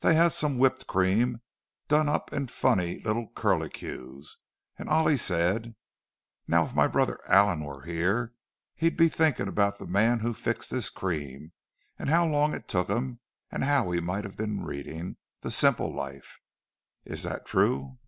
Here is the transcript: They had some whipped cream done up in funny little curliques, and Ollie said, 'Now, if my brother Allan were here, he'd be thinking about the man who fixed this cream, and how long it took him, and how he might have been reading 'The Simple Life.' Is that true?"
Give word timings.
They 0.00 0.16
had 0.16 0.32
some 0.32 0.58
whipped 0.58 0.88
cream 0.88 1.40
done 1.86 2.08
up 2.08 2.32
in 2.32 2.48
funny 2.48 2.98
little 2.98 3.28
curliques, 3.28 4.38
and 4.76 4.88
Ollie 4.88 5.16
said, 5.16 5.76
'Now, 6.48 6.64
if 6.64 6.74
my 6.74 6.88
brother 6.88 7.20
Allan 7.28 7.62
were 7.62 7.82
here, 7.84 8.34
he'd 8.74 8.96
be 8.96 9.08
thinking 9.08 9.46
about 9.46 9.78
the 9.78 9.86
man 9.86 10.18
who 10.18 10.34
fixed 10.34 10.72
this 10.72 10.90
cream, 10.90 11.52
and 11.96 12.10
how 12.10 12.26
long 12.26 12.56
it 12.56 12.66
took 12.66 12.88
him, 12.88 13.20
and 13.52 13.62
how 13.62 13.88
he 13.92 14.00
might 14.00 14.24
have 14.24 14.36
been 14.36 14.64
reading 14.64 15.16
'The 15.42 15.52
Simple 15.52 15.94
Life.' 15.94 16.40
Is 17.04 17.22
that 17.22 17.46
true?" 17.46 17.98